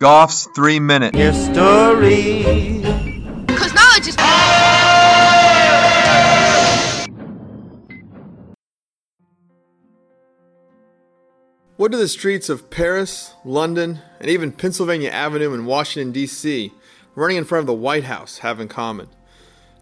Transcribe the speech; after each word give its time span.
Goff's 0.00 0.48
three 0.54 0.80
minute 0.80 1.14
history. 1.14 2.42
Because 3.46 3.74
knowledge 3.74 4.08
is. 4.08 4.16
What 11.76 11.92
do 11.92 11.98
the 11.98 12.08
streets 12.08 12.48
of 12.48 12.70
Paris, 12.70 13.34
London, 13.44 13.98
and 14.18 14.30
even 14.30 14.52
Pennsylvania 14.52 15.10
Avenue 15.10 15.52
in 15.52 15.66
Washington, 15.66 16.12
D.C., 16.12 16.72
running 17.14 17.36
in 17.36 17.44
front 17.44 17.60
of 17.60 17.66
the 17.66 17.74
White 17.74 18.04
House, 18.04 18.38
have 18.38 18.58
in 18.58 18.68
common? 18.68 19.08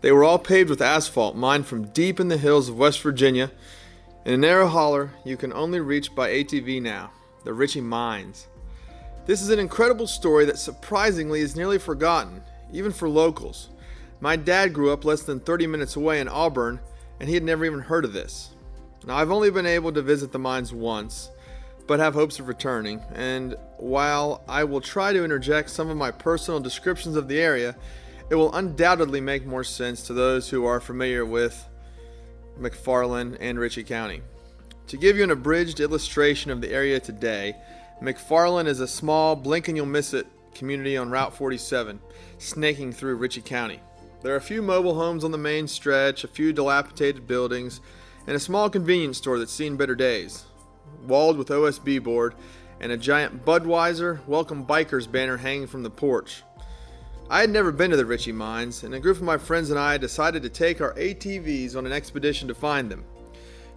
They 0.01 0.11
were 0.11 0.25
all 0.25 0.41
paved 0.41 0.69
with 0.69 0.83
asphalt 0.83 1.37
mined 1.37 1.67
from 1.67 1.93
deep 1.93 2.19
in 2.19 2.27
the 2.27 2.39
hills 2.39 2.69
of 2.69 2.77
West 2.77 3.01
Virginia 3.03 3.53
in 4.25 4.35
a 4.35 4.37
narrow 4.37 4.67
holler 4.67 5.13
you 5.25 5.37
can 5.37 5.53
only 5.53 5.79
reach 5.79 6.13
by 6.17 6.29
ATV 6.31 6.83
now, 6.83 7.13
the 7.45 7.55
Ritchie 7.55 7.83
Mines. 7.83 8.49
This 9.29 9.43
is 9.43 9.51
an 9.51 9.59
incredible 9.59 10.07
story 10.07 10.47
that 10.47 10.59
surprisingly 10.59 11.41
is 11.41 11.55
nearly 11.55 11.77
forgotten, 11.77 12.41
even 12.73 12.93
for 12.93 13.11
locals. 13.11 13.69
My 14.21 14.37
dad 14.37 14.73
grew 14.73 14.91
up 14.91 15.05
less 15.05 15.21
than 15.21 15.39
30 15.39 15.67
minutes 15.67 15.97
away 15.97 16.21
in 16.21 16.29
Auburn, 16.29 16.81
and 17.21 17.29
he 17.29 17.35
had 17.35 17.45
never 17.45 17.67
even 17.67 17.81
heard 17.81 18.07
of 18.07 18.15
this. 18.15 18.49
Now, 19.07 19.19
I've 19.19 19.31
only 19.31 19.51
been 19.51 19.67
able 19.67 19.93
to 19.93 20.01
visit 20.01 20.33
the 20.33 20.39
mines 20.39 20.73
once, 20.73 21.31
but 21.87 22.01
have 22.01 22.15
hopes 22.15 22.39
of 22.39 22.49
returning, 22.49 23.03
and 23.15 23.55
while 23.77 24.43
I 24.49 24.65
will 24.65 24.81
try 24.81 25.13
to 25.13 25.23
interject 25.23 25.69
some 25.69 25.91
of 25.91 25.99
my 25.99 26.11
personal 26.11 26.59
descriptions 26.59 27.15
of 27.15 27.29
the 27.29 27.39
area, 27.39 27.77
it 28.31 28.35
will 28.35 28.55
undoubtedly 28.55 29.21
make 29.21 29.45
more 29.45 29.63
sense 29.63 30.05
to 30.05 30.15
those 30.15 30.49
who 30.49 30.65
are 30.65 30.81
familiar 30.81 31.27
with 31.27 31.69
McFarland 32.59 33.37
and 33.41 33.59
Ritchie 33.59 33.85
County. 33.85 34.23
To 34.87 34.97
give 34.97 35.19
you 35.19 35.25
an 35.25 35.31
abridged 35.31 35.81
illustration 35.81 36.51
of 36.51 36.63
the 36.63 36.73
area 36.73 36.99
today, 36.99 37.57
McFarland 38.01 38.69
is 38.69 38.79
a 38.79 38.87
small, 38.87 39.35
blink 39.35 39.67
and 39.67 39.77
you'll 39.77 39.87
miss 39.87 40.15
it 40.15 40.29
community 40.55 40.97
on 40.97 41.11
Route 41.11 41.35
47, 41.35 42.01
snaking 42.39 42.93
through 42.93 43.17
Ritchie 43.17 43.43
County. 43.43 43.81
There 44.23 44.33
are 44.33 44.39
a 44.39 44.41
few 44.41 44.63
mobile 44.63 44.95
homes 44.95 45.25
on 45.25 45.33
the 45.33 45.39
main 45.39 45.67
stretch, 45.67 46.23
a 46.23 46.29
few 46.29 46.53
dilapidated 46.53 47.27
buildings, 47.27 47.81
and 48.27 48.37
a 48.37 48.41
small 48.41 48.71
convenience 48.71 49.19
store 49.19 49.39
that's 49.39 49.53
seen 49.53 49.77
better 49.77 49.97
days, 49.97 50.45
walled 51.07 51.39
with 51.39 51.49
OSB 51.49 52.03
board, 52.03 52.35
and 52.81 52.93
a 52.93 52.97
giant 52.97 53.45
Budweiser 53.45 54.25
Welcome 54.27 54.65
Bikers 54.65 55.11
banner 55.11 55.37
hanging 55.37 55.67
from 55.67 55.83
the 55.83 55.91
porch. 55.91 56.43
I 57.31 57.41
had 57.41 57.51
never 57.51 57.73
been 57.73 57.91
to 57.91 57.97
the 57.97 58.07
Ritchie 58.07 58.33
mines, 58.33 58.85
and 58.85 58.95
a 58.95 59.01
group 59.01 59.17
of 59.17 59.23
my 59.25 59.39
friends 59.39 59.71
and 59.71 59.79
I 59.79 59.99
decided 59.99 60.43
to 60.45 60.49
take 60.49 60.81
our 60.81 60.95
ATVs 60.95 61.77
on 61.77 61.85
an 61.85 61.93
expedition 61.93 62.47
to 62.47 62.55
find 62.55 62.91
them. 62.91 63.05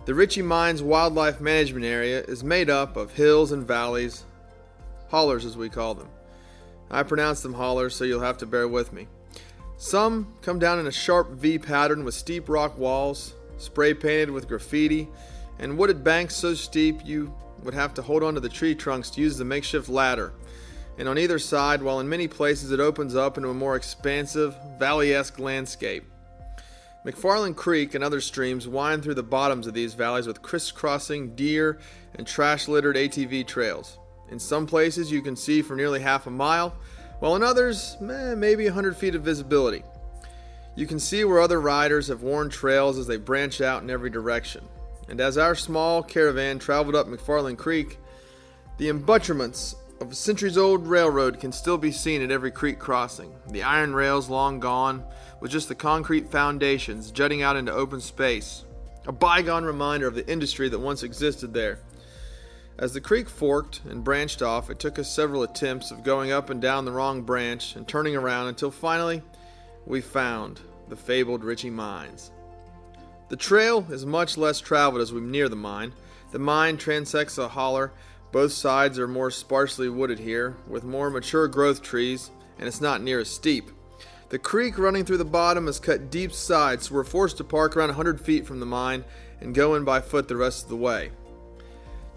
The 0.05 0.15
Ritchie 0.15 0.41
Mines 0.41 0.81
Wildlife 0.81 1.39
Management 1.39 1.85
Area 1.85 2.21
is 2.23 2.43
made 2.43 2.69
up 2.69 2.97
of 2.97 3.13
hills 3.13 3.51
and 3.51 3.67
valleys, 3.67 4.25
hollers 5.09 5.45
as 5.45 5.55
we 5.55 5.69
call 5.69 5.93
them. 5.93 6.09
I 6.89 7.03
pronounce 7.03 7.41
them 7.41 7.53
hollers, 7.53 7.95
so 7.95 8.03
you'll 8.03 8.21
have 8.21 8.39
to 8.39 8.45
bear 8.45 8.67
with 8.67 8.91
me. 8.91 9.07
Some 9.77 10.33
come 10.41 10.57
down 10.57 10.79
in 10.79 10.87
a 10.87 10.91
sharp 10.91 11.31
V 11.31 11.59
pattern 11.59 12.03
with 12.03 12.15
steep 12.15 12.49
rock 12.49 12.77
walls, 12.77 13.35
spray 13.57 13.93
painted 13.93 14.31
with 14.31 14.47
graffiti, 14.47 15.07
and 15.59 15.77
wooded 15.77 16.03
banks 16.03 16.35
so 16.35 16.55
steep 16.55 17.05
you 17.05 17.33
would 17.63 17.75
have 17.75 17.93
to 17.93 18.01
hold 18.01 18.23
onto 18.23 18.39
the 18.39 18.49
tree 18.49 18.73
trunks 18.73 19.11
to 19.11 19.21
use 19.21 19.37
the 19.37 19.45
makeshift 19.45 19.87
ladder 19.87 20.33
and 20.97 21.07
on 21.07 21.17
either 21.17 21.39
side, 21.39 21.81
while 21.81 21.99
in 21.99 22.07
many 22.07 22.27
places 22.27 22.71
it 22.71 22.79
opens 22.79 23.15
up 23.15 23.37
into 23.37 23.49
a 23.49 23.53
more 23.53 23.75
expansive, 23.75 24.55
valley 24.77 25.13
esque 25.13 25.39
landscape. 25.39 26.03
McFarland 27.05 27.55
Creek 27.55 27.95
and 27.95 28.03
other 28.03 28.21
streams 28.21 28.67
wind 28.67 29.03
through 29.03 29.15
the 29.15 29.23
bottoms 29.23 29.65
of 29.65 29.73
these 29.73 29.95
valleys 29.95 30.27
with 30.27 30.43
crisscrossing 30.43 31.35
deer 31.35 31.79
and 32.15 32.27
trash 32.27 32.67
littered 32.67 32.95
ATV 32.95 33.47
trails. 33.47 33.97
In 34.29 34.39
some 34.39 34.67
places, 34.67 35.11
you 35.11 35.21
can 35.21 35.35
see 35.35 35.61
for 35.61 35.75
nearly 35.75 35.99
half 35.99 36.27
a 36.27 36.31
mile, 36.31 36.75
while 37.19 37.35
in 37.35 37.43
others, 37.43 37.97
eh, 38.01 38.35
maybe 38.35 38.65
100 38.65 38.95
feet 38.95 39.15
of 39.15 39.23
visibility. 39.23 39.83
You 40.75 40.85
can 40.85 40.99
see 40.99 41.23
where 41.23 41.41
other 41.41 41.59
riders 41.59 42.07
have 42.07 42.21
worn 42.21 42.49
trails 42.49 42.97
as 42.97 43.07
they 43.07 43.17
branch 43.17 43.61
out 43.61 43.81
in 43.81 43.89
every 43.89 44.09
direction. 44.09 44.63
And 45.09 45.19
as 45.19 45.37
our 45.37 45.55
small 45.55 46.03
caravan 46.03 46.59
traveled 46.59 46.95
up 46.95 47.07
McFarland 47.07 47.57
Creek, 47.57 47.99
the 48.77 48.89
embutcherments 48.89 49.75
of 50.01 50.11
a 50.11 50.15
centuries 50.15 50.57
old 50.57 50.87
railroad 50.87 51.39
can 51.39 51.51
still 51.51 51.77
be 51.77 51.91
seen 51.91 52.23
at 52.23 52.31
every 52.31 52.49
creek 52.49 52.79
crossing, 52.79 53.31
the 53.49 53.61
iron 53.61 53.93
rails 53.93 54.29
long 54.29 54.59
gone, 54.59 55.05
with 55.39 55.51
just 55.51 55.69
the 55.69 55.75
concrete 55.75 56.27
foundations 56.27 57.11
jutting 57.11 57.43
out 57.43 57.55
into 57.55 57.71
open 57.71 58.01
space, 58.01 58.65
a 59.05 59.11
bygone 59.11 59.63
reminder 59.63 60.07
of 60.07 60.15
the 60.15 60.27
industry 60.27 60.67
that 60.69 60.79
once 60.79 61.03
existed 61.03 61.53
there. 61.53 61.77
As 62.79 62.93
the 62.93 63.01
creek 63.01 63.29
forked 63.29 63.81
and 63.87 64.03
branched 64.03 64.41
off, 64.41 64.71
it 64.71 64.79
took 64.79 64.97
us 64.97 65.07
several 65.07 65.43
attempts 65.43 65.91
of 65.91 66.03
going 66.03 66.31
up 66.31 66.49
and 66.49 66.59
down 66.59 66.83
the 66.83 66.91
wrong 66.91 67.21
branch 67.21 67.75
and 67.75 67.87
turning 67.87 68.15
around 68.15 68.47
until 68.47 68.71
finally 68.71 69.21
we 69.85 70.01
found 70.01 70.61
the 70.89 70.95
fabled 70.95 71.43
Ritchie 71.43 71.69
Mines. 71.69 72.31
The 73.29 73.37
trail 73.37 73.85
is 73.91 74.03
much 74.03 74.35
less 74.35 74.59
traveled 74.59 75.03
as 75.03 75.13
we 75.13 75.21
near 75.21 75.47
the 75.47 75.55
mine. 75.55 75.93
The 76.31 76.39
mine 76.39 76.77
transects 76.77 77.37
a 77.37 77.47
holler 77.47 77.91
both 78.31 78.53
sides 78.53 78.97
are 78.97 79.07
more 79.07 79.31
sparsely 79.31 79.89
wooded 79.89 80.19
here, 80.19 80.55
with 80.67 80.83
more 80.83 81.09
mature 81.09 81.47
growth 81.47 81.81
trees, 81.81 82.31
and 82.57 82.67
it's 82.67 82.81
not 82.81 83.01
near 83.01 83.19
as 83.19 83.29
steep. 83.29 83.71
The 84.29 84.39
creek 84.39 84.77
running 84.77 85.03
through 85.03 85.17
the 85.17 85.25
bottom 85.25 85.65
has 85.65 85.79
cut 85.79 86.09
deep 86.09 86.31
sides, 86.31 86.87
so 86.87 86.95
we're 86.95 87.03
forced 87.03 87.37
to 87.37 87.43
park 87.43 87.75
around 87.75 87.89
100 87.89 88.21
feet 88.21 88.47
from 88.47 88.61
the 88.61 88.65
mine 88.65 89.03
and 89.41 89.53
go 89.53 89.75
in 89.75 89.83
by 89.83 89.99
foot 89.99 90.29
the 90.29 90.37
rest 90.37 90.63
of 90.63 90.69
the 90.69 90.77
way. 90.77 91.11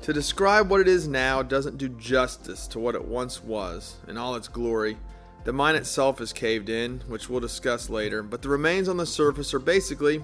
To 0.02 0.12
describe 0.12 0.70
what 0.70 0.80
it 0.80 0.86
is 0.86 1.08
now 1.08 1.42
doesn't 1.42 1.78
do 1.78 1.88
justice 1.88 2.68
to 2.68 2.78
what 2.78 2.94
it 2.94 3.04
once 3.04 3.42
was 3.42 3.96
in 4.06 4.16
all 4.16 4.36
its 4.36 4.48
glory. 4.48 4.96
The 5.44 5.52
mine 5.52 5.74
itself 5.74 6.20
is 6.20 6.32
caved 6.32 6.68
in, 6.68 7.00
which 7.08 7.28
we'll 7.28 7.40
discuss 7.40 7.90
later, 7.90 8.22
but 8.22 8.42
the 8.42 8.48
remains 8.48 8.88
on 8.88 8.98
the 8.98 9.06
surface 9.06 9.52
are 9.52 9.58
basically 9.58 10.22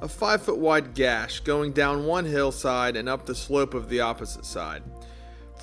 a 0.00 0.08
5 0.08 0.42
foot 0.42 0.58
wide 0.58 0.94
gash 0.94 1.40
going 1.40 1.72
down 1.72 2.06
one 2.06 2.26
hillside 2.26 2.96
and 2.96 3.08
up 3.08 3.26
the 3.26 3.34
slope 3.34 3.74
of 3.74 3.88
the 3.88 4.00
opposite 4.00 4.44
side. 4.44 4.82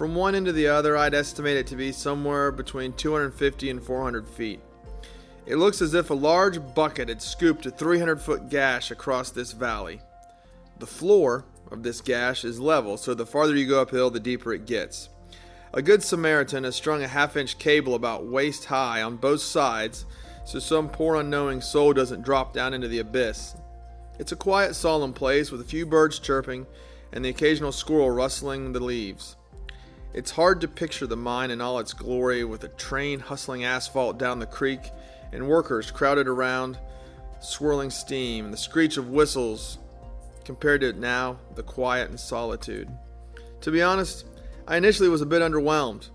From 0.01 0.16
one 0.16 0.34
end 0.34 0.47
to 0.47 0.51
the 0.51 0.67
other, 0.67 0.97
I'd 0.97 1.13
estimate 1.13 1.57
it 1.57 1.67
to 1.67 1.75
be 1.75 1.91
somewhere 1.91 2.51
between 2.51 2.94
250 2.94 3.69
and 3.69 3.84
400 3.84 4.28
feet. 4.28 4.59
It 5.45 5.57
looks 5.57 5.79
as 5.79 5.94
if 5.94 6.09
a 6.09 6.16
large 6.16 6.57
bucket 6.73 7.09
had 7.09 7.22
scooped 7.22 7.67
a 7.67 7.69
300 7.69 8.19
foot 8.19 8.50
gash 8.50 8.90
across 8.90 9.29
this 9.29 9.51
valley. 9.51 10.01
The 10.79 10.88
floor 10.88 11.45
of 11.69 11.84
this 11.84 12.01
gash 12.01 12.44
is 12.44 12.59
level, 12.59 12.97
so 12.97 13.13
the 13.13 13.28
farther 13.28 13.56
you 13.56 13.67
go 13.67 13.84
uphill, 13.84 14.09
the 14.09 14.19
deeper 14.19 14.51
it 14.53 14.66
gets. 14.66 15.09
A 15.72 15.84
good 15.84 16.01
Samaritan 16.01 16.63
has 16.63 16.75
strung 16.75 17.03
a 17.03 17.07
half 17.07 17.38
inch 17.38 17.59
cable 17.59 17.94
about 17.94 18.25
waist 18.25 18.66
high 18.66 19.03
on 19.03 19.17
both 19.17 19.41
sides 19.41 20.07
so 20.45 20.57
some 20.57 20.90
poor 20.90 21.17
unknowing 21.17 21.61
soul 21.61 21.94
doesn't 21.94 22.23
drop 22.23 22.56
down 22.56 22.73
into 22.73 22.88
the 22.88 22.97
abyss. 22.97 23.56
It's 24.17 24.31
a 24.31 24.35
quiet, 24.35 24.73
solemn 24.73 25.13
place 25.13 25.51
with 25.51 25.61
a 25.61 25.63
few 25.63 25.85
birds 25.85 26.17
chirping 26.17 26.66
and 27.13 27.23
the 27.23 27.29
occasional 27.29 27.72
squirrel 27.72 28.09
rustling 28.09 28.73
the 28.73 28.79
leaves. 28.79 29.35
It's 30.13 30.31
hard 30.31 30.59
to 30.61 30.67
picture 30.67 31.07
the 31.07 31.16
mine 31.16 31.51
in 31.51 31.61
all 31.61 31.79
its 31.79 31.94
glory 31.94 32.44
with 32.44 32.66
a 32.66 32.69
train 32.69 33.22
hustling 33.22 33.63
asphalt 33.63 34.17
down 34.17 34.39
the 34.39 34.45
creek 34.45 34.91
and 35.31 35.47
workers 35.47 35.89
crowded 35.89 36.27
around, 36.27 36.77
swirling 37.39 37.89
steam, 37.89 38.44
and 38.44 38.53
the 38.53 38.57
screech 38.57 38.97
of 38.97 39.07
whistles 39.07 39.77
compared 40.44 40.81
to 40.81 40.91
now 40.91 41.38
the 41.55 41.63
quiet 41.63 42.09
and 42.09 42.19
solitude. 42.19 42.89
To 43.61 43.72
be 43.72 43.81
honest, 43.81 44.25
I 44.67 44.75
initially 44.75 45.07
was 45.07 45.22
a 45.22 45.25
bit 45.25 45.41
underwhelmed. 45.41 46.09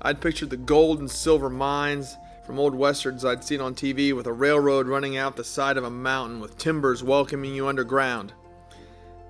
I'd 0.00 0.22
pictured 0.22 0.48
the 0.48 0.56
gold 0.56 1.00
and 1.00 1.10
silver 1.10 1.50
mines 1.50 2.16
from 2.46 2.58
old 2.58 2.74
westerns 2.74 3.22
I'd 3.22 3.44
seen 3.44 3.60
on 3.60 3.74
TV 3.74 4.16
with 4.16 4.26
a 4.26 4.32
railroad 4.32 4.86
running 4.86 5.18
out 5.18 5.36
the 5.36 5.44
side 5.44 5.76
of 5.76 5.84
a 5.84 5.90
mountain 5.90 6.40
with 6.40 6.56
timbers 6.56 7.04
welcoming 7.04 7.54
you 7.54 7.68
underground. 7.68 8.32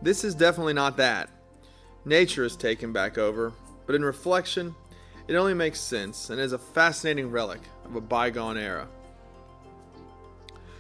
This 0.01 0.23
is 0.23 0.37
definitely 0.37 0.75
not 0.75 0.97
that. 0.99 1.29
Nature 2.05 2.45
is 2.45 2.57
taken 2.57 2.93
back 2.93 3.19
over, 3.19 3.53
but 3.87 3.95
in 3.95 4.05
reflection, 4.05 4.75
it 5.29 5.35
only 5.35 5.55
makes 5.55 5.81
sense 5.81 6.31
and 6.31 6.41
is 6.41 6.53
a 6.53 6.59
fascinating 6.59 7.31
relic 7.31 7.61
of 7.85 7.97
a 7.97 8.01
bygone 8.01 8.59
era. 8.59 8.89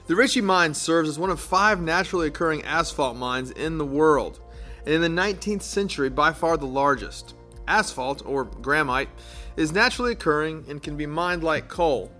The 0.06 0.16
Ritchie 0.16 0.40
Mine 0.40 0.74
serves 0.74 1.08
as 1.08 1.18
one 1.18 1.30
of 1.30 1.40
five 1.40 1.80
naturally 1.80 2.26
occurring 2.26 2.64
asphalt 2.64 3.16
mines 3.16 3.50
in 3.52 3.78
the 3.78 3.86
world, 3.86 4.40
and 4.84 4.94
in 4.94 5.00
the 5.00 5.22
19th 5.22 5.62
century, 5.62 6.10
by 6.10 6.32
far 6.32 6.56
the 6.56 6.66
largest. 6.66 7.34
Asphalt, 7.68 8.22
or 8.26 8.44
grahamite, 8.44 9.08
is 9.56 9.72
naturally 9.72 10.12
occurring 10.12 10.64
and 10.68 10.82
can 10.82 10.96
be 10.96 11.06
mined 11.06 11.44
like 11.44 11.68
coal. 11.68 12.10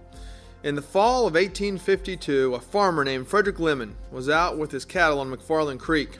In 0.62 0.76
the 0.76 0.82
fall 0.82 1.26
of 1.26 1.35
1852, 1.35 2.55
a 2.55 2.61
farmer 2.61 3.02
named 3.02 3.26
Frederick 3.26 3.58
Lemon 3.58 3.96
was 4.12 4.28
out 4.28 4.58
with 4.58 4.70
his 4.70 4.85
cattle 4.85 5.19
on 5.19 5.28
McFarland 5.28 5.81
Creek, 5.81 6.19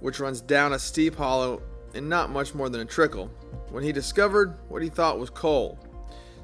which 0.00 0.18
runs 0.18 0.40
down 0.40 0.72
a 0.72 0.78
steep 0.78 1.14
hollow 1.14 1.62
and 1.94 2.08
not 2.08 2.30
much 2.30 2.54
more 2.54 2.68
than 2.68 2.80
a 2.80 2.84
trickle, 2.84 3.30
when 3.70 3.82
he 3.82 3.92
discovered 3.92 4.56
what 4.68 4.82
he 4.82 4.88
thought 4.88 5.18
was 5.18 5.30
coal. 5.30 5.78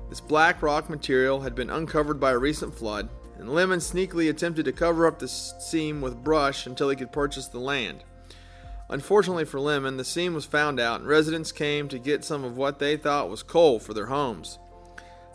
This 0.09 0.21
black 0.21 0.63
rock 0.63 0.91
material 0.91 1.41
had 1.41 1.55
been 1.55 1.71
uncovered 1.71 2.21
by 2.21 2.33
a 2.33 2.39
recent 2.39 2.75
flood, 2.75 3.09
and 3.39 3.49
Lemon 3.49 3.79
sneakily 3.79 4.29
attempted 4.29 4.65
to 4.67 4.73
cover 4.73 5.07
up 5.07 5.19
the 5.19 5.29
seam 5.29 6.01
with 6.01 6.23
brush 6.23 6.67
until 6.67 6.91
he 6.91 6.97
could 6.97 7.13
purchase 7.13 7.49
the 7.49 7.59
land. 7.59 8.05
Unfortunately 8.91 9.47
for 9.47 9.59
Lemon, 9.59 9.97
the 9.97 10.05
seam 10.05 10.35
was 10.35 10.45
found 10.45 10.79
out, 10.79 11.01
and 11.01 11.09
residents 11.09 11.51
came 11.51 11.89
to 11.89 11.99
get 11.99 12.25
some 12.25 12.45
of 12.45 12.59
what 12.59 12.79
they 12.79 12.97
thought 12.97 13.31
was 13.31 13.43
coal 13.43 13.81
for 13.81 13.95
their 13.95 14.07
homes. 14.07 14.59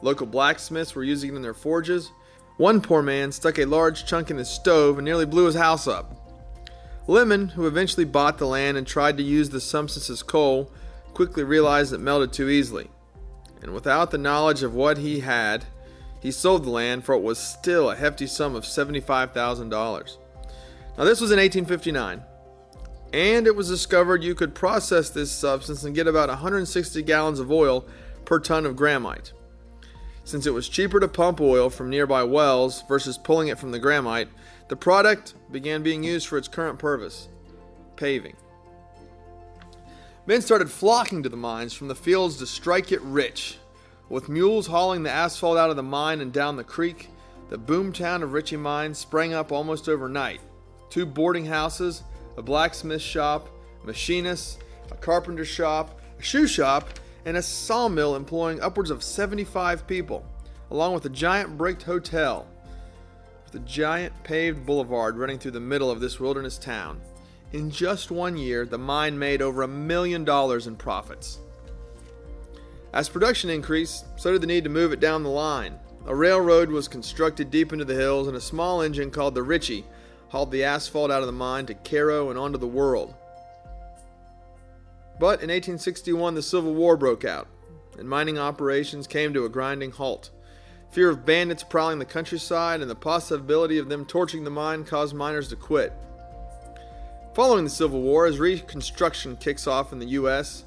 Local 0.03 0.27
blacksmiths 0.27 0.93
were 0.93 1.03
using 1.03 1.31
it 1.31 1.35
in 1.35 1.41
their 1.41 1.55
forges. 1.55 2.11
One 2.57 2.81
poor 2.81 3.01
man 3.01 3.31
stuck 3.31 3.57
a 3.57 3.65
large 3.65 4.05
chunk 4.05 4.29
in 4.29 4.37
his 4.37 4.49
stove 4.49 4.99
and 4.99 5.05
nearly 5.05 5.25
blew 5.25 5.45
his 5.45 5.55
house 5.55 5.87
up. 5.87 6.26
Lemon, 7.07 7.49
who 7.49 7.65
eventually 7.65 8.05
bought 8.05 8.37
the 8.37 8.45
land 8.45 8.77
and 8.77 8.85
tried 8.85 9.17
to 9.17 9.23
use 9.23 9.49
the 9.49 9.61
substance 9.61 10.09
as 10.09 10.21
coal, 10.21 10.71
quickly 11.13 11.43
realized 11.43 11.93
it 11.93 11.99
melted 11.99 12.33
too 12.33 12.49
easily. 12.49 12.89
And 13.61 13.73
without 13.73 14.11
the 14.11 14.17
knowledge 14.17 14.61
of 14.61 14.73
what 14.73 14.97
he 14.97 15.21
had, 15.21 15.65
he 16.21 16.31
sold 16.31 16.65
the 16.65 16.69
land 16.69 17.05
for 17.05 17.15
what 17.15 17.23
was 17.23 17.39
still 17.39 17.89
a 17.89 17.95
hefty 17.95 18.27
sum 18.27 18.55
of 18.55 18.65
$75,000. 18.65 20.17
Now, 20.97 21.03
this 21.03 21.21
was 21.21 21.31
in 21.31 21.39
1859, 21.39 22.23
and 23.13 23.47
it 23.47 23.55
was 23.55 23.69
discovered 23.69 24.23
you 24.23 24.35
could 24.35 24.53
process 24.53 25.09
this 25.09 25.31
substance 25.31 25.83
and 25.83 25.95
get 25.95 26.07
about 26.07 26.29
160 26.29 27.01
gallons 27.03 27.39
of 27.39 27.51
oil 27.51 27.85
per 28.25 28.39
ton 28.39 28.65
of 28.65 28.75
graphite. 28.75 29.31
Since 30.27 30.45
it 30.45 30.53
was 30.53 30.67
cheaper 30.67 30.99
to 30.99 31.07
pump 31.07 31.39
oil 31.39 31.69
from 31.69 31.89
nearby 31.89 32.21
wells 32.23 32.83
versus 32.89 33.17
pulling 33.17 33.47
it 33.47 33.57
from 33.57 33.71
the 33.71 33.79
graphite, 33.79 34.27
the 34.67 34.75
product 34.75 35.35
began 35.53 35.83
being 35.83 36.03
used 36.03 36.27
for 36.27 36.37
its 36.37 36.49
current 36.49 36.77
purpose 36.79 37.29
paving. 37.95 38.35
Men 40.25 40.41
started 40.41 40.69
flocking 40.69 41.23
to 41.23 41.29
the 41.29 41.37
mines 41.37 41.73
from 41.73 41.87
the 41.87 41.95
fields 41.95 42.35
to 42.39 42.45
strike 42.45 42.91
it 42.91 43.01
rich. 43.03 43.57
With 44.09 44.27
mules 44.27 44.67
hauling 44.67 45.03
the 45.03 45.09
asphalt 45.09 45.57
out 45.57 45.69
of 45.69 45.77
the 45.77 45.81
mine 45.81 46.19
and 46.19 46.33
down 46.33 46.57
the 46.57 46.63
creek, 46.65 47.07
the 47.49 47.57
boomtown 47.57 48.21
of 48.21 48.33
Ritchie 48.33 48.57
Mines 48.57 48.97
sprang 48.97 49.33
up 49.33 49.53
almost 49.53 49.87
overnight. 49.87 50.41
Two 50.89 51.05
boarding 51.05 51.45
houses, 51.45 52.03
a 52.35 52.41
blacksmith 52.41 53.01
shop, 53.01 53.47
machinists, 53.85 54.57
a 54.91 54.95
carpenter 54.95 55.45
shop, 55.45 56.01
a 56.19 56.21
shoe 56.21 56.47
shop, 56.47 56.89
and 57.27 57.35
a 57.35 57.41
sawmill 57.41 58.15
employing 58.15 58.61
upwards 58.61 58.89
of 58.89 59.03
75 59.03 59.85
people, 59.85 60.25
along 60.71 60.93
with 60.93 61.03
a 61.03 61.09
giant 61.09 61.57
bricked 61.57 61.83
hotel 61.83 62.47
with 63.43 63.61
a 63.61 63.65
giant 63.65 64.13
paved 64.23 64.65
boulevard 64.65 65.17
running 65.17 65.37
through 65.37 65.51
the 65.51 65.59
middle 65.59 65.91
of 65.91 65.99
this 65.99 66.21
wilderness 66.21 66.57
town. 66.57 67.01
In 67.51 67.69
just 67.69 68.11
one 68.11 68.37
year, 68.37 68.65
the 68.65 68.77
mine 68.77 69.19
made 69.19 69.41
over 69.41 69.63
a 69.63 69.67
million 69.67 70.23
dollars 70.23 70.67
in 70.67 70.77
profits. 70.77 71.39
As 72.93 73.09
production 73.09 73.49
increased, 73.49 74.05
so 74.15 74.31
did 74.31 74.41
the 74.41 74.47
need 74.47 74.63
to 74.63 74.69
move 74.69 74.93
it 74.93 75.01
down 75.01 75.23
the 75.23 75.29
line. 75.29 75.77
A 76.05 76.15
railroad 76.15 76.69
was 76.69 76.87
constructed 76.87 77.51
deep 77.51 77.73
into 77.73 77.83
the 77.83 77.93
hills, 77.93 78.29
and 78.29 78.37
a 78.37 78.41
small 78.41 78.81
engine 78.81 79.11
called 79.11 79.35
the 79.35 79.43
Ritchie 79.43 79.85
hauled 80.29 80.51
the 80.51 80.63
asphalt 80.63 81.11
out 81.11 81.21
of 81.21 81.27
the 81.27 81.33
mine 81.33 81.65
to 81.65 81.73
Cairo 81.73 82.29
and 82.29 82.39
onto 82.39 82.57
the 82.57 82.65
world. 82.67 83.15
But 85.19 85.41
in 85.41 85.49
1861, 85.49 86.35
the 86.35 86.41
Civil 86.41 86.73
War 86.73 86.95
broke 86.95 87.25
out, 87.25 87.47
and 87.97 88.07
mining 88.07 88.37
operations 88.37 89.07
came 89.07 89.33
to 89.33 89.45
a 89.45 89.49
grinding 89.49 89.91
halt. 89.91 90.29
Fear 90.91 91.09
of 91.09 91.25
bandits 91.25 91.63
prowling 91.63 91.99
the 91.99 92.05
countryside 92.05 92.81
and 92.81 92.89
the 92.89 92.95
possibility 92.95 93.77
of 93.77 93.89
them 93.89 94.05
torching 94.05 94.43
the 94.43 94.49
mine 94.49 94.85
caused 94.85 95.15
miners 95.15 95.49
to 95.49 95.55
quit. 95.55 95.93
Following 97.33 97.65
the 97.65 97.69
Civil 97.69 98.01
War, 98.01 98.25
as 98.25 98.39
Reconstruction 98.39 99.37
kicks 99.37 99.67
off 99.67 99.91
in 99.91 99.99
the 99.99 100.07
U.S., 100.07 100.63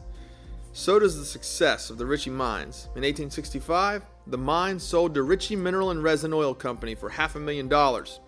so 0.72 0.98
does 0.98 1.18
the 1.18 1.24
success 1.24 1.90
of 1.90 1.98
the 1.98 2.06
Ritchie 2.06 2.30
mines. 2.30 2.84
In 2.94 3.02
1865, 3.02 4.04
the 4.28 4.38
mine 4.38 4.78
sold 4.78 5.14
to 5.14 5.22
Ritchie 5.22 5.56
Mineral 5.56 5.90
and 5.90 6.02
Resin 6.02 6.32
Oil 6.32 6.54
Company 6.54 6.94
for 6.94 7.08
half 7.08 7.34
a 7.34 7.40
million 7.40 7.68
dollars, 7.68 8.20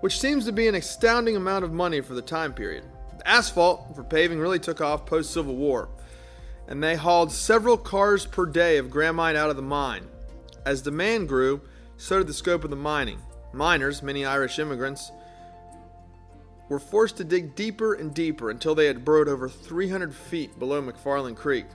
which 0.00 0.20
seems 0.20 0.44
to 0.44 0.52
be 0.52 0.68
an 0.68 0.74
astounding 0.74 1.36
amount 1.36 1.64
of 1.64 1.72
money 1.72 2.02
for 2.02 2.12
the 2.12 2.20
time 2.20 2.52
period. 2.52 2.84
Asphalt 3.24 3.94
for 3.94 4.04
paving 4.04 4.38
really 4.38 4.58
took 4.58 4.80
off 4.80 5.06
post 5.06 5.32
Civil 5.32 5.56
War, 5.56 5.88
and 6.68 6.82
they 6.82 6.96
hauled 6.96 7.32
several 7.32 7.76
cars 7.76 8.26
per 8.26 8.46
day 8.46 8.76
of 8.76 8.90
graphite 8.90 9.36
out 9.36 9.50
of 9.50 9.56
the 9.56 9.62
mine. 9.62 10.06
As 10.66 10.82
demand 10.82 11.28
grew, 11.28 11.60
so 11.96 12.18
did 12.18 12.26
the 12.26 12.34
scope 12.34 12.64
of 12.64 12.70
the 12.70 12.76
mining. 12.76 13.20
Miners, 13.52 14.02
many 14.02 14.24
Irish 14.24 14.58
immigrants, 14.58 15.12
were 16.68 16.78
forced 16.78 17.16
to 17.18 17.24
dig 17.24 17.54
deeper 17.54 17.94
and 17.94 18.14
deeper 18.14 18.50
until 18.50 18.74
they 18.74 18.86
had 18.86 19.04
burrowed 19.04 19.28
over 19.28 19.48
300 19.48 20.14
feet 20.14 20.58
below 20.58 20.82
McFarland 20.82 21.36
Creek. 21.36 21.66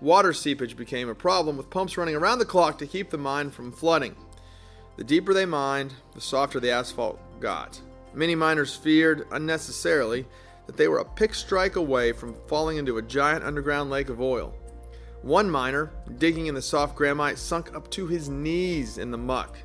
Water 0.00 0.32
seepage 0.32 0.76
became 0.76 1.08
a 1.08 1.14
problem, 1.14 1.56
with 1.56 1.70
pumps 1.70 1.96
running 1.96 2.16
around 2.16 2.40
the 2.40 2.44
clock 2.44 2.78
to 2.78 2.86
keep 2.86 3.10
the 3.10 3.18
mine 3.18 3.50
from 3.50 3.70
flooding. 3.70 4.16
The 4.96 5.04
deeper 5.04 5.32
they 5.32 5.46
mined, 5.46 5.94
the 6.14 6.20
softer 6.20 6.58
the 6.60 6.72
asphalt 6.72 7.18
got. 7.40 7.80
Many 8.12 8.34
miners 8.34 8.74
feared, 8.74 9.26
unnecessarily, 9.30 10.26
that 10.66 10.76
they 10.76 10.88
were 10.88 10.98
a 10.98 11.04
pick 11.04 11.34
strike 11.34 11.76
away 11.76 12.12
from 12.12 12.34
falling 12.46 12.76
into 12.76 12.98
a 12.98 13.02
giant 13.02 13.44
underground 13.44 13.90
lake 13.90 14.08
of 14.08 14.20
oil. 14.20 14.54
One 15.22 15.50
miner, 15.50 15.92
digging 16.18 16.46
in 16.46 16.54
the 16.54 16.62
soft 16.62 16.96
graphite, 16.96 17.38
sunk 17.38 17.74
up 17.74 17.90
to 17.92 18.06
his 18.06 18.28
knees 18.28 18.98
in 18.98 19.10
the 19.10 19.18
muck, 19.18 19.56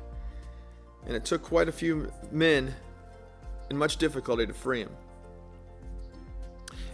and 1.06 1.16
it 1.16 1.24
took 1.24 1.42
quite 1.42 1.68
a 1.68 1.72
few 1.72 2.12
men 2.30 2.74
and 3.68 3.78
much 3.78 3.96
difficulty 3.96 4.46
to 4.46 4.54
free 4.54 4.80
him. 4.80 4.90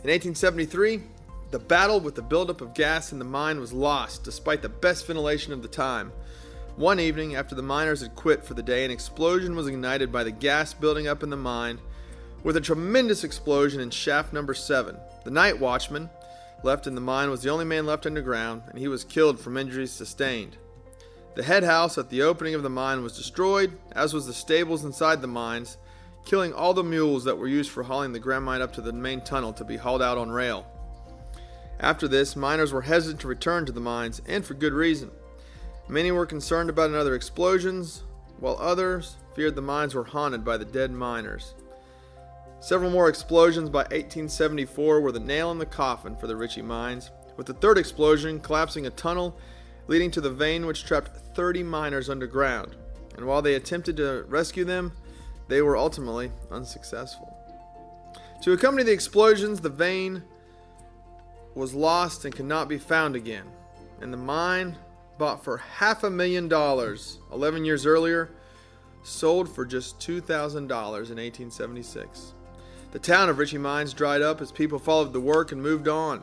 In 0.03 0.11
1873, 0.11 1.03
the 1.51 1.59
battle 1.59 2.01
with 2.01 2.15
the 2.15 2.23
buildup 2.23 2.61
of 2.61 2.75
gas 2.75 3.13
in 3.13 3.19
the 3.19 3.25
mine 3.25 3.61
was 3.61 3.73
lost 3.73 4.25
despite 4.25 4.61
the 4.61 4.69
best 4.69 5.07
ventilation 5.07 5.53
of 5.53 5.63
the 5.63 5.69
time. 5.69 6.13
One 6.77 6.99
evening, 6.99 7.37
after 7.37 7.55
the 7.55 7.63
miners 7.63 8.01
had 8.01 8.17
quit 8.17 8.45
for 8.45 8.55
the 8.55 8.63
day, 8.63 8.85
an 8.85 8.91
explosion 8.91 9.55
was 9.55 9.69
ignited 9.69 10.11
by 10.11 10.25
the 10.25 10.33
gas 10.33 10.75
building 10.75 11.07
up 11.07 11.23
in 11.23 11.31
the 11.31 11.37
mine, 11.37 11.79
with 12.45 12.57
a 12.57 12.61
tremendous 12.61 13.25
explosion 13.25 13.81
in 13.81 13.91
shaft 13.91 14.33
number 14.33 14.55
7. 14.55 14.97
The 15.25 15.31
night 15.31 15.59
watchman 15.59 16.11
left 16.63 16.87
in 16.87 16.95
the 16.95 17.01
mine 17.01 17.31
was 17.31 17.43
the 17.43 17.51
only 17.51 17.65
man 17.65 17.87
left 17.87 18.07
underground, 18.07 18.63
and 18.69 18.79
he 18.79 18.87
was 18.87 19.03
killed 19.03 19.41
from 19.41 19.57
injuries 19.57 19.91
sustained. 19.91 20.57
The 21.35 21.43
head 21.43 21.65
house 21.65 21.99
at 21.99 22.11
the 22.11 22.23
opening 22.23 22.55
of 22.55 22.63
the 22.63 22.71
mine 22.71 23.03
was 23.03 23.17
destroyed, 23.17 23.73
as 23.93 24.15
was 24.15 24.27
the 24.27 24.35
stables 24.35 24.85
inside 24.85 25.21
the 25.21 25.27
mines, 25.27 25.79
killing 26.25 26.53
all 26.53 26.75
the 26.75 26.85
mules 26.85 27.25
that 27.25 27.37
were 27.37 27.49
used 27.49 27.71
for 27.71 27.83
hauling 27.83 28.13
the 28.13 28.21
graphite 28.21 28.61
up 28.61 28.73
to 28.75 28.81
the 28.83 28.93
main 28.93 29.23
tunnel 29.23 29.53
to 29.55 29.65
be 29.65 29.77
hauled 29.77 30.03
out 30.03 30.19
on 30.19 30.31
rail. 30.31 30.67
After 31.81 32.07
this, 32.07 32.37
miners 32.37 32.73
were 32.73 32.83
hesitant 32.83 33.21
to 33.23 33.29
return 33.29 33.67
to 33.67 33.73
the 33.73 33.81
mines, 33.81 34.23
and 34.27 34.45
for 34.45 34.55
good 34.55 34.75
reason. 34.75 35.11
Many 35.89 36.13
were 36.13 36.27
concerned 36.27 36.71
about 36.71 36.91
another 36.91 37.15
explosions, 37.15 38.05
while 38.39 38.59
others 38.61 39.17
feared 39.35 39.55
the 39.55 39.63
mines 39.63 39.95
were 39.95 40.05
haunted 40.05 40.45
by 40.45 40.57
the 40.57 40.65
dead 40.65 40.93
miners. 40.93 41.55
Several 42.65 42.91
more 42.91 43.11
explosions 43.11 43.69
by 43.69 43.81
1874 43.81 45.03
were 45.03 45.13
the 45.13 45.21
nail 45.21 45.51
in 45.51 45.59
the 45.59 45.67
coffin 45.67 46.17
for 46.17 46.27
the 46.27 46.35
Ritchie 46.35 46.63
mines, 46.63 47.11
with 47.37 47.45
the 47.47 47.53
third 47.53 47.77
explosion 47.77 48.41
collapsing 48.41 48.87
a 48.87 48.91
tunnel 48.91 49.37
leading 49.87 50.11
to 50.13 50.23
the 50.23 50.31
vein 50.31 50.65
which 50.65 50.87
trapped 50.87 51.15
30 51.37 51.63
miners 51.63 52.09
underground. 52.09 52.75
And 53.19 53.27
while 53.27 53.43
they 53.43 53.57
attempted 53.57 53.99
to 53.99 54.25
rescue 54.29 54.65
them, 54.65 54.93
they 55.47 55.61
were 55.61 55.77
ultimately 55.77 56.33
unsuccessful. 56.51 57.37
To 58.45 58.55
accompany 58.55 58.83
the 58.83 58.93
explosions, 58.93 59.61
the 59.61 59.69
vein 59.69 60.23
was 61.55 61.75
lost 61.75 62.25
and 62.25 62.35
could 62.35 62.47
not 62.47 62.67
be 62.67 62.79
found 62.79 63.15
again, 63.15 63.45
and 64.01 64.11
the 64.11 64.17
mine 64.17 64.75
bought 65.19 65.45
for 65.45 65.59
half 65.59 66.03
a 66.03 66.09
million 66.09 66.49
dollars 66.49 67.19
11 67.31 67.67
years 67.67 67.85
earlier, 67.85 68.31
sold 69.03 69.55
for 69.55 69.67
just 69.67 70.01
$2,000 70.01 70.57
in 70.57 70.71
1876. 70.71 72.34
The 72.95 73.01
town 73.01 73.29
of 73.29 73.39
Ritchie 73.39 73.59
Mines 73.59 73.93
dried 73.93 74.23
up 74.23 74.41
as 74.41 74.53
people 74.53 74.79
followed 74.79 75.13
the 75.13 75.21
work 75.21 75.51
and 75.51 75.61
moved 75.61 75.89
on. 75.89 76.23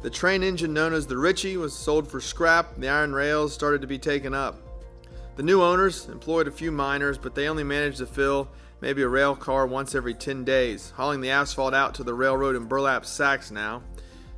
The 0.00 0.08
train 0.08 0.42
engine 0.42 0.72
known 0.72 0.94
as 0.94 1.06
the 1.06 1.18
Ritchie 1.18 1.58
was 1.58 1.76
sold 1.76 2.08
for 2.08 2.22
scrap, 2.22 2.74
and 2.74 2.82
the 2.82 2.88
iron 2.88 3.12
rails 3.12 3.52
started 3.52 3.82
to 3.82 3.86
be 3.86 3.98
taken 3.98 4.32
up. 4.32 4.56
The 5.36 5.42
new 5.42 5.60
owners 5.60 6.08
employed 6.08 6.48
a 6.48 6.52
few 6.52 6.72
miners, 6.72 7.18
but 7.18 7.34
they 7.34 7.50
only 7.50 7.64
managed 7.64 7.98
to 7.98 8.06
fill 8.06 8.48
maybe 8.80 9.02
a 9.02 9.08
rail 9.08 9.36
car 9.36 9.66
once 9.66 9.94
every 9.94 10.14
10 10.14 10.42
days, 10.42 10.90
hauling 10.96 11.20
the 11.20 11.28
asphalt 11.28 11.74
out 11.74 11.94
to 11.96 12.02
the 12.02 12.14
railroad 12.14 12.56
in 12.56 12.64
burlap 12.64 13.04
sacks 13.04 13.50
now. 13.50 13.82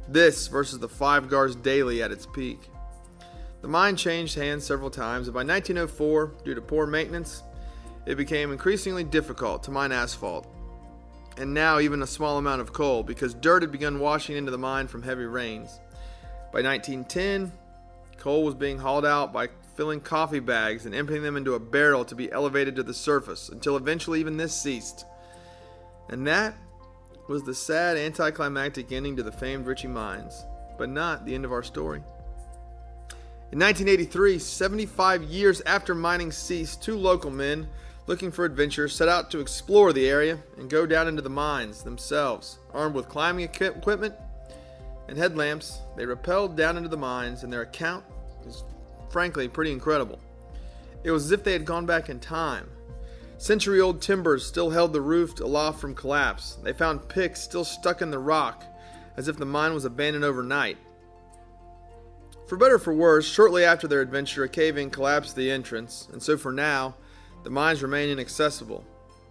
This 0.08 0.48
versus 0.48 0.80
the 0.80 0.88
five 0.88 1.30
cars 1.30 1.54
daily 1.54 2.02
at 2.02 2.10
its 2.10 2.26
peak. 2.26 2.58
The 3.60 3.68
mine 3.68 3.94
changed 3.94 4.34
hands 4.34 4.66
several 4.66 4.90
times, 4.90 5.28
and 5.28 5.34
by 5.34 5.44
1904, 5.44 6.32
due 6.44 6.56
to 6.56 6.60
poor 6.60 6.88
maintenance, 6.88 7.44
it 8.04 8.16
became 8.16 8.50
increasingly 8.50 9.04
difficult 9.04 9.62
to 9.62 9.70
mine 9.70 9.92
asphalt, 9.92 10.48
and 11.36 11.54
now 11.54 11.78
even 11.78 12.02
a 12.02 12.06
small 12.06 12.38
amount 12.38 12.60
of 12.60 12.72
coal, 12.72 13.02
because 13.02 13.34
dirt 13.34 13.62
had 13.62 13.72
begun 13.72 14.00
washing 14.00 14.36
into 14.36 14.50
the 14.50 14.58
mine 14.58 14.86
from 14.86 15.02
heavy 15.02 15.24
rains. 15.24 15.80
By 16.52 16.62
1910, 16.62 17.52
coal 18.18 18.44
was 18.44 18.54
being 18.54 18.78
hauled 18.78 19.06
out 19.06 19.32
by 19.32 19.48
filling 19.74 20.00
coffee 20.00 20.40
bags 20.40 20.84
and 20.84 20.94
emptying 20.94 21.22
them 21.22 21.36
into 21.36 21.54
a 21.54 21.60
barrel 21.60 22.04
to 22.04 22.14
be 22.14 22.30
elevated 22.30 22.76
to 22.76 22.82
the 22.82 22.94
surface, 22.94 23.48
until 23.48 23.76
eventually 23.76 24.20
even 24.20 24.36
this 24.36 24.54
ceased. 24.54 25.06
And 26.08 26.26
that 26.26 26.54
was 27.28 27.42
the 27.42 27.54
sad 27.54 27.96
anticlimactic 27.96 28.92
ending 28.92 29.16
to 29.16 29.22
the 29.22 29.32
famed 29.32 29.66
Ritchie 29.66 29.88
Mines, 29.88 30.44
but 30.76 30.88
not 30.88 31.24
the 31.24 31.34
end 31.34 31.44
of 31.44 31.52
our 31.52 31.62
story. 31.62 32.02
In 33.52 33.58
1983, 33.58 34.38
75 34.38 35.22
years 35.24 35.60
after 35.62 35.94
mining 35.94 36.32
ceased, 36.32 36.82
two 36.82 36.96
local 36.96 37.30
men 37.30 37.68
looking 38.06 38.30
for 38.30 38.44
adventure 38.44 38.88
set 38.88 39.08
out 39.08 39.30
to 39.30 39.40
explore 39.40 39.92
the 39.92 40.08
area 40.08 40.38
and 40.58 40.68
go 40.68 40.86
down 40.86 41.08
into 41.08 41.22
the 41.22 41.30
mines 41.30 41.82
themselves. 41.82 42.58
Armed 42.72 42.94
with 42.94 43.08
climbing 43.08 43.44
equipment 43.44 44.14
and 45.08 45.16
headlamps, 45.16 45.80
they 45.96 46.04
rappelled 46.04 46.56
down 46.56 46.76
into 46.76 46.88
the 46.88 46.96
mines, 46.96 47.42
and 47.42 47.52
their 47.52 47.62
account 47.62 48.04
is 48.46 48.64
frankly, 49.12 49.46
pretty 49.46 49.70
incredible. 49.70 50.18
It 51.04 51.10
was 51.10 51.26
as 51.26 51.32
if 51.32 51.44
they 51.44 51.52
had 51.52 51.64
gone 51.64 51.86
back 51.86 52.08
in 52.08 52.18
time. 52.18 52.68
Century 53.36 53.80
old 53.80 54.00
timbers 54.00 54.46
still 54.46 54.70
held 54.70 54.92
the 54.92 55.00
roof 55.00 55.38
aloft 55.40 55.80
from 55.80 55.94
collapse. 55.94 56.56
They 56.62 56.72
found 56.72 57.08
picks 57.08 57.40
still 57.40 57.64
stuck 57.64 58.00
in 58.02 58.10
the 58.10 58.18
rock, 58.18 58.64
as 59.16 59.28
if 59.28 59.36
the 59.36 59.44
mine 59.44 59.74
was 59.74 59.84
abandoned 59.84 60.24
overnight. 60.24 60.78
For 62.46 62.56
better 62.56 62.76
or 62.76 62.78
for 62.78 62.94
worse, 62.94 63.26
shortly 63.26 63.64
after 63.64 63.86
their 63.86 64.00
adventure, 64.00 64.44
a 64.44 64.48
cave 64.48 64.78
in 64.78 64.90
collapsed 64.90 65.36
the 65.36 65.50
entrance, 65.50 66.08
and 66.12 66.22
so 66.22 66.36
for 66.36 66.52
now, 66.52 66.94
the 67.42 67.50
mines 67.50 67.82
remain 67.82 68.08
inaccessible. 68.08 68.84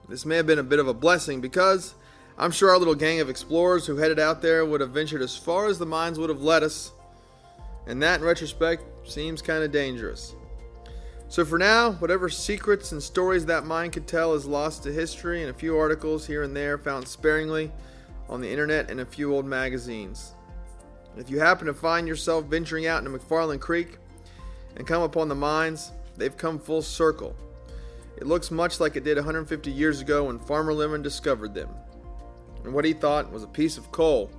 This 0.10 0.26
may 0.26 0.36
have 0.36 0.48
been 0.48 0.60
a 0.60 0.64
bit 0.64 0.80
of 0.80 0.88
a 0.88 0.94
blessing 0.94 1.42
because 1.42 1.96
I'm 2.38 2.52
sure 2.52 2.70
our 2.70 2.78
little 2.78 2.96
gang 2.96 3.20
of 3.20 3.30
explorers 3.30 3.86
who 3.86 3.98
headed 3.98 4.20
out 4.20 4.42
there 4.42 4.66
would 4.66 4.82
have 4.82 4.92
ventured 4.92 5.22
as 5.22 5.38
far 5.38 5.68
as 5.68 5.80
the 5.80 5.86
mines 5.86 6.20
would 6.20 6.30
have 6.30 6.42
led 6.42 6.64
us, 6.64 6.92
and 7.88 8.02
that 8.02 8.20
in 8.20 8.26
retrospect 8.26 8.84
seems 9.08 9.42
kind 9.42 9.64
of 9.64 9.72
dangerous. 9.72 10.36
So 11.30 11.46
for 11.46 11.58
now, 11.58 11.94
whatever 11.94 12.28
secrets 12.28 12.92
and 12.92 13.02
stories 13.02 13.46
that 13.46 13.66
mine 13.66 13.92
could 13.92 14.06
tell 14.06 14.34
is 14.34 14.46
lost 14.46 14.84
to 14.84 14.92
history 14.92 15.42
and 15.42 15.50
a 15.50 15.54
few 15.54 15.78
articles 15.78 16.28
here 16.28 16.44
and 16.44 16.54
there 16.54 16.78
found 16.78 17.08
sparingly 17.08 17.72
on 18.28 18.42
the 18.42 18.50
internet 18.50 18.90
and 18.90 19.00
a 19.00 19.06
few 19.06 19.34
old 19.34 19.46
magazines. 19.46 20.34
If 21.18 21.30
you 21.30 21.40
happen 21.40 21.68
to 21.68 21.74
find 21.74 22.08
yourself 22.08 22.46
venturing 22.46 22.86
out 22.86 23.06
into 23.06 23.18
McFarland 23.18 23.62
Creek 23.62 23.98
and 24.76 24.86
come 24.86 25.04
upon 25.04 25.30
the 25.30 25.36
mines, 25.36 25.92
they've 26.18 26.36
come 26.36 26.60
full 26.60 26.82
circle. 26.82 27.36
It 28.22 28.28
looks 28.28 28.52
much 28.52 28.80
like 28.80 28.96
it 28.96 29.04
did 29.04 29.18
150 29.18 29.72
years 29.72 30.00
ago 30.00 30.26
when 30.26 30.38
Farmer 30.38 30.76
Lemon 30.76 31.02
discovered 31.02 31.56
them. 31.56 31.70
And 32.64 32.72
what 32.72 32.86
he 32.86 32.94
thought 32.94 33.32
was 33.32 33.42
a 33.42 33.48
piece 33.48 33.80
of 33.80 33.92
coal 33.92 34.30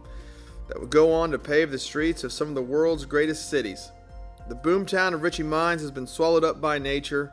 that 0.68 0.78
would 0.78 0.88
go 0.88 1.12
on 1.12 1.32
to 1.32 1.38
pave 1.38 1.72
the 1.72 1.80
streets 1.80 2.22
of 2.22 2.32
some 2.32 2.48
of 2.48 2.54
the 2.54 2.62
world's 2.62 3.04
greatest 3.04 3.50
cities. 3.50 3.90
The 4.48 4.54
boomtown 4.54 5.14
of 5.14 5.22
Ritchie 5.22 5.42
Mines 5.42 5.80
has 5.80 5.90
been 5.90 6.06
swallowed 6.06 6.44
up 6.44 6.60
by 6.60 6.78
nature, 6.78 7.32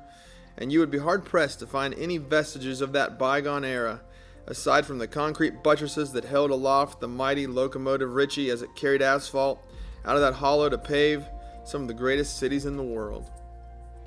and 0.58 0.72
you 0.72 0.80
would 0.80 0.90
be 0.90 0.98
hard 0.98 1.24
pressed 1.24 1.60
to 1.60 1.68
find 1.68 1.94
any 1.94 2.18
vestiges 2.18 2.82
of 2.82 2.94
that 2.94 3.20
bygone 3.20 3.64
era 3.64 4.02
aside 4.48 4.88
from 4.88 4.98
the 4.98 5.08
concrete 5.08 5.62
buttresses 5.62 6.12
that 6.14 6.26
held 6.26 6.50
aloft 6.50 7.00
the 7.00 7.08
mighty 7.08 7.46
locomotive 7.46 8.16
Ritchie 8.16 8.50
as 8.50 8.64
it 8.64 8.76
carried 8.76 9.04
asphalt 9.04 9.64
out 10.04 10.16
of 10.16 10.24
that 10.24 10.34
hollow 10.34 10.68
to 10.68 10.80
pave 10.80 11.24
some 11.64 11.84
of 11.84 11.88
the 11.88 11.94
greatest 11.94 12.40
cities 12.40 12.66
in 12.66 12.76
the 12.76 12.82
world. 12.82 13.30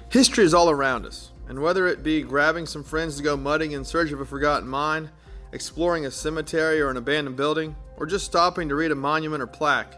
History 0.08 0.44
is 0.44 0.52
all 0.52 0.68
around 0.68 1.06
us, 1.06 1.30
and 1.52 1.60
whether 1.60 1.86
it 1.86 2.02
be 2.02 2.22
grabbing 2.22 2.64
some 2.64 2.82
friends 2.82 3.18
to 3.18 3.22
go 3.22 3.36
mudding 3.36 3.72
in 3.72 3.84
search 3.84 4.10
of 4.10 4.22
a 4.22 4.24
forgotten 4.24 4.66
mine, 4.66 5.10
exploring 5.52 6.06
a 6.06 6.10
cemetery 6.10 6.80
or 6.80 6.88
an 6.88 6.96
abandoned 6.96 7.36
building, 7.36 7.76
or 7.98 8.06
just 8.06 8.24
stopping 8.24 8.70
to 8.70 8.74
read 8.74 8.90
a 8.90 8.94
monument 8.94 9.42
or 9.42 9.46
plaque, 9.46 9.92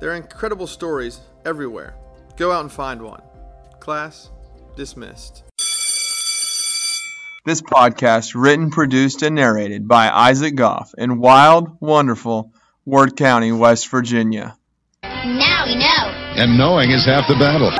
there 0.00 0.10
are 0.10 0.16
incredible 0.16 0.66
stories 0.66 1.20
everywhere. 1.44 1.94
Go 2.36 2.50
out 2.50 2.62
and 2.62 2.72
find 2.72 3.00
one. 3.02 3.22
Class 3.78 4.30
dismissed. 4.74 5.44
This 7.44 7.62
podcast 7.62 8.32
written, 8.34 8.72
produced, 8.72 9.22
and 9.22 9.36
narrated 9.36 9.86
by 9.86 10.10
Isaac 10.10 10.56
Goff 10.56 10.92
in 10.98 11.20
wild, 11.20 11.76
wonderful 11.78 12.52
Ward 12.84 13.16
County, 13.16 13.52
West 13.52 13.86
Virginia. 13.90 14.56
Now 15.04 15.66
we 15.66 15.76
know. 15.76 16.42
And 16.42 16.58
knowing 16.58 16.90
is 16.90 17.06
half 17.06 17.28
the 17.28 17.36
battle. 17.38 17.70